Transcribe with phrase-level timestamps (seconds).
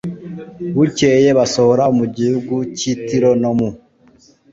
[0.75, 3.69] Bukeye basohora mu gihugu cy i Tiro no mu